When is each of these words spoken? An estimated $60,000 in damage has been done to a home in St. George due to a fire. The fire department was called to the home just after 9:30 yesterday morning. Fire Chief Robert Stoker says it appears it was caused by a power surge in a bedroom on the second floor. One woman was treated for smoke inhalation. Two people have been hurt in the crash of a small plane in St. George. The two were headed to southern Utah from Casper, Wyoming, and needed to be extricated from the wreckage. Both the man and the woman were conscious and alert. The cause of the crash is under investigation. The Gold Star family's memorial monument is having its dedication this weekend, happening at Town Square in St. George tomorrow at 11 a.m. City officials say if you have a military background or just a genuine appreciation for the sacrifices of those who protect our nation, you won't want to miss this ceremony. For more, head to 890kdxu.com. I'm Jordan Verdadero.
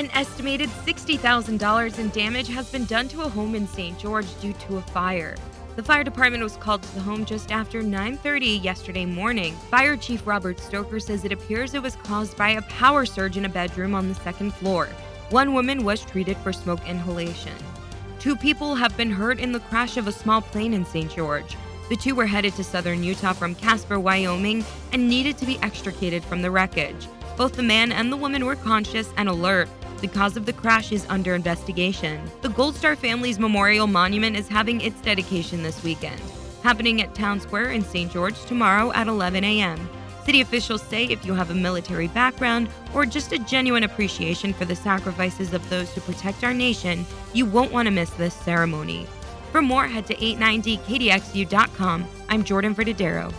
An 0.00 0.10
estimated 0.12 0.70
$60,000 0.86 1.98
in 1.98 2.08
damage 2.08 2.48
has 2.48 2.70
been 2.72 2.86
done 2.86 3.06
to 3.08 3.20
a 3.20 3.28
home 3.28 3.54
in 3.54 3.68
St. 3.68 3.98
George 3.98 4.24
due 4.40 4.54
to 4.54 4.78
a 4.78 4.80
fire. 4.80 5.36
The 5.76 5.82
fire 5.82 6.02
department 6.02 6.42
was 6.42 6.56
called 6.56 6.82
to 6.82 6.94
the 6.94 7.02
home 7.02 7.26
just 7.26 7.52
after 7.52 7.82
9:30 7.82 8.64
yesterday 8.64 9.04
morning. 9.04 9.54
Fire 9.70 9.98
Chief 9.98 10.26
Robert 10.26 10.58
Stoker 10.58 11.00
says 11.00 11.26
it 11.26 11.32
appears 11.32 11.74
it 11.74 11.82
was 11.82 11.96
caused 11.96 12.34
by 12.38 12.52
a 12.52 12.62
power 12.62 13.04
surge 13.04 13.36
in 13.36 13.44
a 13.44 13.48
bedroom 13.50 13.94
on 13.94 14.08
the 14.08 14.14
second 14.14 14.54
floor. 14.54 14.86
One 15.28 15.52
woman 15.52 15.84
was 15.84 16.02
treated 16.02 16.38
for 16.38 16.50
smoke 16.50 16.80
inhalation. 16.88 17.58
Two 18.18 18.36
people 18.36 18.76
have 18.76 18.96
been 18.96 19.10
hurt 19.10 19.38
in 19.38 19.52
the 19.52 19.60
crash 19.68 19.98
of 19.98 20.08
a 20.08 20.12
small 20.12 20.40
plane 20.40 20.72
in 20.72 20.86
St. 20.86 21.14
George. 21.14 21.58
The 21.90 21.96
two 21.96 22.14
were 22.14 22.24
headed 22.24 22.54
to 22.54 22.64
southern 22.64 23.04
Utah 23.04 23.34
from 23.34 23.54
Casper, 23.54 24.00
Wyoming, 24.00 24.64
and 24.92 25.10
needed 25.10 25.36
to 25.36 25.44
be 25.44 25.58
extricated 25.58 26.24
from 26.24 26.40
the 26.40 26.50
wreckage. 26.50 27.06
Both 27.36 27.56
the 27.56 27.62
man 27.62 27.92
and 27.92 28.10
the 28.10 28.16
woman 28.16 28.46
were 28.46 28.56
conscious 28.56 29.12
and 29.18 29.28
alert. 29.28 29.68
The 30.00 30.08
cause 30.08 30.38
of 30.38 30.46
the 30.46 30.54
crash 30.54 30.92
is 30.92 31.04
under 31.10 31.34
investigation. 31.34 32.22
The 32.40 32.48
Gold 32.48 32.74
Star 32.74 32.96
family's 32.96 33.38
memorial 33.38 33.86
monument 33.86 34.34
is 34.34 34.48
having 34.48 34.80
its 34.80 34.98
dedication 35.02 35.62
this 35.62 35.84
weekend, 35.84 36.20
happening 36.62 37.02
at 37.02 37.14
Town 37.14 37.38
Square 37.38 37.72
in 37.72 37.84
St. 37.84 38.10
George 38.10 38.42
tomorrow 38.46 38.92
at 38.92 39.08
11 39.08 39.44
a.m. 39.44 39.90
City 40.24 40.40
officials 40.40 40.82
say 40.82 41.04
if 41.04 41.26
you 41.26 41.34
have 41.34 41.50
a 41.50 41.54
military 41.54 42.08
background 42.08 42.68
or 42.94 43.04
just 43.04 43.32
a 43.32 43.38
genuine 43.40 43.82
appreciation 43.82 44.54
for 44.54 44.64
the 44.64 44.76
sacrifices 44.76 45.52
of 45.52 45.68
those 45.68 45.92
who 45.92 46.00
protect 46.00 46.44
our 46.44 46.54
nation, 46.54 47.04
you 47.34 47.44
won't 47.44 47.72
want 47.72 47.86
to 47.86 47.90
miss 47.90 48.10
this 48.10 48.34
ceremony. 48.34 49.06
For 49.52 49.60
more, 49.60 49.86
head 49.86 50.06
to 50.06 50.14
890kdxu.com. 50.14 52.06
I'm 52.28 52.44
Jordan 52.44 52.74
Verdadero. 52.74 53.34